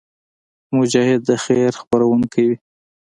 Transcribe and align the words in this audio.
مجاهد 0.77 1.21
د 1.29 1.31
خیر 1.43 1.71
خپرونکی 1.81 2.43
وي. 2.49 2.57